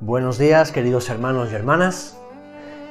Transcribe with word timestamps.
Buenos 0.00 0.36
días 0.36 0.72
queridos 0.72 1.08
hermanos 1.08 1.48
y 1.50 1.54
hermanas. 1.54 2.18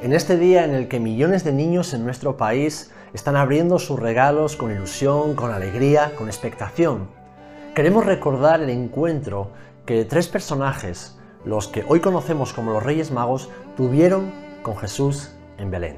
En 0.02 0.12
este 0.12 0.38
día 0.38 0.66
en 0.66 0.74
el 0.74 0.88
que 0.88 1.00
millones 1.00 1.44
de 1.44 1.54
niños 1.54 1.94
en 1.94 2.04
nuestro 2.04 2.36
país 2.36 2.92
están 3.14 3.36
abriendo 3.36 3.78
sus 3.78 4.00
regalos 4.00 4.56
con 4.56 4.72
ilusión, 4.72 5.36
con 5.36 5.52
alegría, 5.52 6.16
con 6.18 6.26
expectación, 6.26 7.08
queremos 7.76 8.08
recordar 8.08 8.60
el 8.60 8.72
encuentro 8.72 9.52
que 9.86 10.04
tres 10.06 10.28
personajes, 10.28 11.20
los 11.46 11.68
que 11.68 11.86
hoy 11.88 12.00
conocemos 12.00 12.54
como 12.54 12.74
los 12.74 12.82
Reyes 12.82 13.12
Magos, 13.12 13.50
tuvieron 13.78 14.32
con 14.64 14.76
Jesús 14.76 15.32
en 15.60 15.70
Belén. 15.70 15.98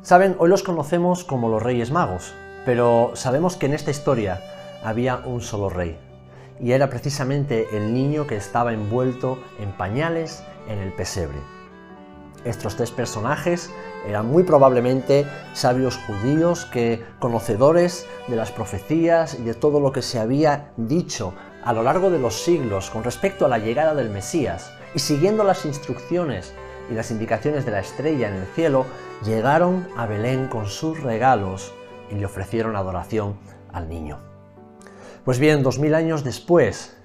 Saben, 0.00 0.34
hoy 0.38 0.48
los 0.48 0.62
conocemos 0.62 1.24
como 1.24 1.50
los 1.50 1.62
Reyes 1.62 1.90
Magos, 1.90 2.32
pero 2.64 3.10
sabemos 3.16 3.58
que 3.58 3.66
en 3.66 3.74
esta 3.74 3.90
historia 3.90 4.40
había 4.82 5.18
un 5.18 5.42
solo 5.42 5.68
rey, 5.68 5.98
y 6.60 6.72
era 6.72 6.90
precisamente 6.90 7.66
el 7.72 7.94
niño 7.94 8.26
que 8.26 8.36
estaba 8.36 8.72
envuelto 8.72 9.38
en 9.58 9.72
pañales 9.72 10.42
en 10.68 10.78
el 10.78 10.92
pesebre. 10.92 11.38
Estos 12.44 12.76
tres 12.76 12.90
personajes 12.90 13.70
eran 14.06 14.26
muy 14.26 14.44
probablemente 14.44 15.26
sabios 15.52 15.98
judíos 16.06 16.64
que, 16.66 17.04
conocedores 17.18 18.06
de 18.28 18.36
las 18.36 18.50
profecías 18.50 19.38
y 19.38 19.42
de 19.42 19.54
todo 19.54 19.78
lo 19.78 19.92
que 19.92 20.00
se 20.02 20.18
había 20.18 20.72
dicho 20.76 21.34
a 21.62 21.74
lo 21.74 21.82
largo 21.82 22.10
de 22.10 22.18
los 22.18 22.42
siglos 22.42 22.88
con 22.88 23.04
respecto 23.04 23.44
a 23.44 23.48
la 23.48 23.58
llegada 23.58 23.94
del 23.94 24.08
Mesías, 24.08 24.72
y 24.94 24.98
siguiendo 24.98 25.44
las 25.44 25.66
instrucciones 25.66 26.54
y 26.90 26.94
las 26.94 27.10
indicaciones 27.10 27.66
de 27.66 27.72
la 27.72 27.80
estrella 27.80 28.28
en 28.28 28.36
el 28.36 28.46
cielo, 28.46 28.86
llegaron 29.24 29.86
a 29.96 30.06
Belén 30.06 30.48
con 30.48 30.66
sus 30.66 31.00
regalos 31.02 31.74
y 32.10 32.14
le 32.14 32.24
ofrecieron 32.24 32.74
adoración 32.74 33.36
al 33.72 33.88
niño. 33.88 34.29
Pues 35.24 35.38
bien, 35.38 35.62
dos 35.62 35.78
mil 35.78 35.94
años 35.94 36.24
después, 36.24 36.96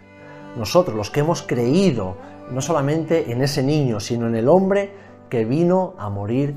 nosotros 0.55 0.95
los 0.95 1.11
que 1.11 1.19
hemos 1.19 1.41
creído 1.41 2.15
no 2.49 2.61
solamente 2.61 3.31
en 3.31 3.41
ese 3.41 3.61
niño, 3.61 3.99
sino 3.99 4.27
en 4.27 4.35
el 4.35 4.47
hombre 4.47 4.93
que 5.29 5.43
vino 5.43 5.95
a 5.97 6.09
morir 6.09 6.55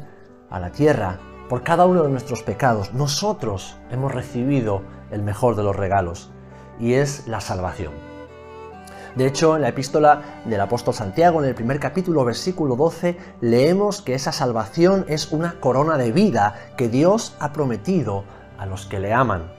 a 0.50 0.60
la 0.60 0.70
tierra 0.70 1.18
por 1.48 1.64
cada 1.64 1.86
uno 1.86 2.02
de 2.04 2.10
nuestros 2.10 2.42
pecados, 2.42 2.92
nosotros 2.94 3.76
hemos 3.90 4.14
recibido 4.14 4.82
el 5.10 5.22
mejor 5.22 5.56
de 5.56 5.64
los 5.64 5.74
regalos, 5.74 6.30
y 6.78 6.92
es 6.92 7.26
la 7.26 7.40
salvación. 7.40 7.92
De 9.16 9.26
hecho, 9.26 9.56
en 9.56 9.62
la 9.62 9.70
epístola 9.70 10.42
del 10.44 10.60
apóstol 10.60 10.94
Santiago, 10.94 11.42
en 11.42 11.48
el 11.48 11.54
primer 11.54 11.80
capítulo, 11.80 12.24
versículo 12.24 12.76
12, 12.76 13.16
leemos 13.40 14.02
que 14.02 14.14
esa 14.14 14.30
salvación 14.30 15.06
es 15.08 15.32
una 15.32 15.58
corona 15.58 15.96
de 15.96 16.12
vida 16.12 16.54
que 16.76 16.88
Dios 16.88 17.34
ha 17.40 17.52
prometido 17.52 18.22
a 18.58 18.66
los 18.66 18.86
que 18.86 19.00
le 19.00 19.12
aman. 19.12 19.57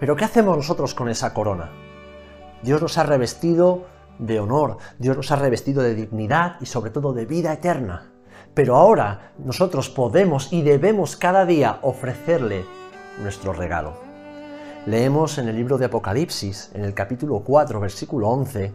Pero 0.00 0.16
¿qué 0.16 0.24
hacemos 0.24 0.56
nosotros 0.56 0.94
con 0.94 1.08
esa 1.08 1.32
corona? 1.32 1.70
Dios 2.62 2.82
nos 2.82 2.98
ha 2.98 3.04
revestido 3.04 3.84
de 4.18 4.40
honor, 4.40 4.78
Dios 4.98 5.16
nos 5.16 5.30
ha 5.30 5.36
revestido 5.36 5.82
de 5.82 5.94
dignidad 5.94 6.56
y 6.60 6.66
sobre 6.66 6.90
todo 6.90 7.12
de 7.12 7.26
vida 7.26 7.52
eterna. 7.52 8.10
Pero 8.54 8.76
ahora 8.76 9.32
nosotros 9.38 9.90
podemos 9.90 10.52
y 10.52 10.62
debemos 10.62 11.16
cada 11.16 11.44
día 11.44 11.78
ofrecerle 11.82 12.64
nuestro 13.22 13.52
regalo. 13.52 13.94
Leemos 14.86 15.38
en 15.38 15.48
el 15.48 15.56
libro 15.56 15.78
de 15.78 15.86
Apocalipsis, 15.86 16.70
en 16.74 16.84
el 16.84 16.94
capítulo 16.94 17.40
4, 17.40 17.80
versículo 17.80 18.28
11 18.28 18.72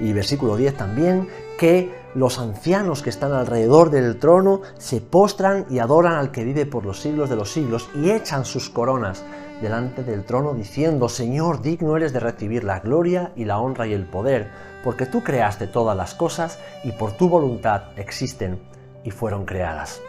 y 0.00 0.12
versículo 0.12 0.56
10 0.56 0.76
también, 0.76 1.28
que 1.58 1.90
los 2.14 2.38
ancianos 2.38 3.02
que 3.02 3.10
están 3.10 3.32
alrededor 3.32 3.90
del 3.90 4.18
trono 4.18 4.60
se 4.76 5.00
postran 5.00 5.66
y 5.70 5.78
adoran 5.78 6.14
al 6.14 6.30
que 6.30 6.44
vive 6.44 6.66
por 6.66 6.84
los 6.84 7.00
siglos 7.00 7.30
de 7.30 7.36
los 7.36 7.52
siglos 7.52 7.88
y 7.94 8.10
echan 8.10 8.44
sus 8.44 8.68
coronas 8.68 9.24
delante 9.60 10.02
del 10.02 10.24
trono 10.24 10.54
diciendo, 10.54 11.08
Señor, 11.08 11.62
digno 11.62 11.96
eres 11.96 12.12
de 12.12 12.20
recibir 12.20 12.64
la 12.64 12.80
gloria 12.80 13.32
y 13.36 13.44
la 13.44 13.58
honra 13.58 13.86
y 13.86 13.92
el 13.92 14.04
poder, 14.04 14.48
porque 14.84 15.06
tú 15.06 15.22
creaste 15.22 15.66
todas 15.66 15.96
las 15.96 16.14
cosas 16.14 16.58
y 16.84 16.92
por 16.92 17.12
tu 17.12 17.28
voluntad 17.28 17.82
existen 17.96 18.58
y 19.04 19.10
fueron 19.10 19.44
creadas. 19.44 20.00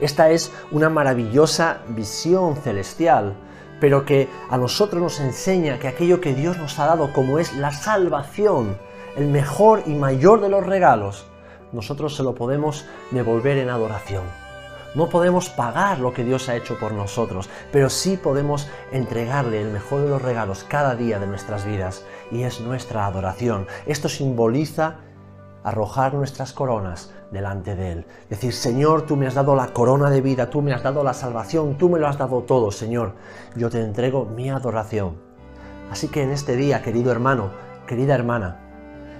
Esta 0.00 0.30
es 0.30 0.52
una 0.70 0.88
maravillosa 0.88 1.78
visión 1.88 2.56
celestial, 2.56 3.34
pero 3.80 4.04
que 4.04 4.28
a 4.50 4.58
nosotros 4.58 5.02
nos 5.02 5.20
enseña 5.20 5.78
que 5.78 5.88
aquello 5.88 6.20
que 6.20 6.34
Dios 6.34 6.58
nos 6.58 6.78
ha 6.78 6.86
dado 6.86 7.12
como 7.12 7.38
es 7.38 7.54
la 7.54 7.72
salvación, 7.72 8.76
el 9.16 9.28
mejor 9.28 9.82
y 9.86 9.94
mayor 9.94 10.40
de 10.40 10.48
los 10.48 10.66
regalos, 10.66 11.26
nosotros 11.72 12.16
se 12.16 12.22
lo 12.22 12.34
podemos 12.34 12.84
devolver 13.10 13.58
en 13.58 13.70
adoración. 13.70 14.41
No 14.94 15.08
podemos 15.08 15.48
pagar 15.48 16.00
lo 16.00 16.12
que 16.12 16.22
Dios 16.22 16.50
ha 16.50 16.56
hecho 16.56 16.78
por 16.78 16.92
nosotros, 16.92 17.48
pero 17.72 17.88
sí 17.88 18.18
podemos 18.18 18.68
entregarle 18.90 19.62
el 19.62 19.70
mejor 19.70 20.02
de 20.02 20.10
los 20.10 20.20
regalos 20.20 20.66
cada 20.68 20.94
día 20.94 21.18
de 21.18 21.26
nuestras 21.26 21.64
vidas, 21.64 22.04
y 22.30 22.42
es 22.42 22.60
nuestra 22.60 23.06
adoración. 23.06 23.66
Esto 23.86 24.10
simboliza 24.10 24.96
arrojar 25.64 26.12
nuestras 26.12 26.52
coronas 26.52 27.10
delante 27.30 27.74
de 27.74 27.92
Él. 27.92 28.06
Decir, 28.28 28.52
Señor, 28.52 29.06
tú 29.06 29.16
me 29.16 29.26
has 29.26 29.34
dado 29.34 29.56
la 29.56 29.68
corona 29.68 30.10
de 30.10 30.20
vida, 30.20 30.50
tú 30.50 30.60
me 30.60 30.74
has 30.74 30.82
dado 30.82 31.02
la 31.02 31.14
salvación, 31.14 31.78
tú 31.78 31.88
me 31.88 31.98
lo 31.98 32.06
has 32.06 32.18
dado 32.18 32.42
todo, 32.42 32.70
Señor. 32.70 33.14
Yo 33.56 33.70
te 33.70 33.80
entrego 33.80 34.26
mi 34.26 34.50
adoración. 34.50 35.16
Así 35.90 36.08
que 36.08 36.22
en 36.22 36.32
este 36.32 36.54
día, 36.54 36.82
querido 36.82 37.10
hermano, 37.12 37.50
querida 37.86 38.14
hermana, 38.14 38.58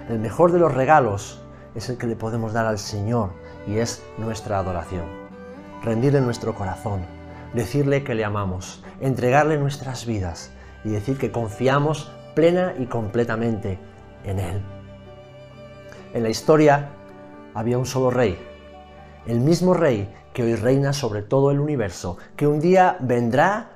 el 0.07 0.19
mejor 0.19 0.51
de 0.51 0.59
los 0.59 0.71
regalos 0.71 1.41
es 1.73 1.89
el 1.89 1.97
que 1.97 2.05
le 2.05 2.15
podemos 2.15 2.53
dar 2.53 2.67
al 2.67 2.77
Señor 2.77 3.31
y 3.65 3.77
es 3.77 4.03
nuestra 4.19 4.59
adoración 4.59 5.22
rendirle 5.83 6.21
nuestro 6.21 6.55
corazón, 6.55 7.01
decirle 7.53 8.03
que 8.03 8.15
le 8.15 8.23
amamos, 8.23 8.83
entregarle 9.01 9.57
nuestras 9.57 10.05
vidas 10.05 10.51
y 10.83 10.89
decir 10.89 11.17
que 11.17 11.31
confiamos 11.31 12.11
plena 12.35 12.73
y 12.79 12.85
completamente 12.85 13.79
en 14.23 14.39
Él. 14.39 14.61
En 16.13 16.23
la 16.23 16.29
historia 16.29 16.89
había 17.53 17.77
un 17.77 17.85
solo 17.85 18.09
rey, 18.09 18.39
el 19.27 19.39
mismo 19.39 19.73
rey 19.73 20.11
que 20.33 20.43
hoy 20.43 20.55
reina 20.55 20.93
sobre 20.93 21.21
todo 21.21 21.51
el 21.51 21.59
universo, 21.59 22.17
que 22.35 22.47
un 22.47 22.59
día 22.59 22.97
vendrá 22.99 23.71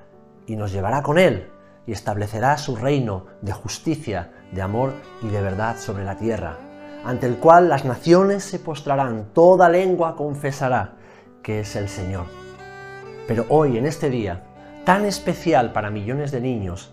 y 0.48 0.56
nos 0.56 0.72
llevará 0.72 1.04
con 1.04 1.20
Él 1.20 1.50
y 1.86 1.92
establecerá 1.92 2.58
su 2.58 2.76
reino 2.76 3.26
de 3.42 3.52
justicia, 3.52 4.32
de 4.52 4.62
amor 4.62 4.94
y 5.22 5.28
de 5.28 5.42
verdad 5.42 5.78
sobre 5.78 6.04
la 6.04 6.16
tierra, 6.16 6.58
ante 7.06 7.28
el 7.28 7.36
cual 7.38 7.70
las 7.70 7.86
naciones 7.86 8.44
se 8.44 8.60
postrarán, 8.60 9.30
toda 9.34 9.70
lengua 9.70 10.16
confesará 10.16 10.96
que 11.48 11.62
es 11.62 11.78
el 11.78 11.88
Señor. 11.88 12.26
Pero 13.26 13.46
hoy, 13.48 13.78
en 13.78 13.86
este 13.86 14.10
día, 14.10 14.44
tan 14.84 15.06
especial 15.06 15.72
para 15.72 15.90
millones 15.90 16.34
de 16.34 16.42
niños, 16.42 16.92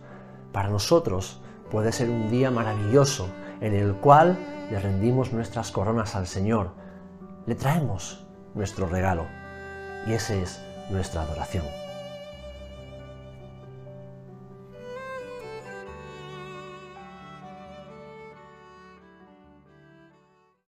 para 0.53 0.69
nosotros 0.69 1.41
puede 1.72 1.91
ser 1.91 2.09
un 2.09 2.31
día 2.31 2.53
maravilloso 2.53 3.26
en 3.60 3.75
el 3.75 3.94
cual 3.94 4.38
le 4.70 4.78
rendimos 4.78 5.32
nuestras 5.32 5.72
coronas 5.72 6.14
al 6.14 6.28
Señor, 6.28 6.70
le 7.47 7.56
traemos 7.56 8.25
nuestro 8.54 8.87
regalo 8.87 9.26
y 10.06 10.12
esa 10.12 10.34
es 10.34 10.62
nuestra 10.88 11.22
adoración. 11.22 11.84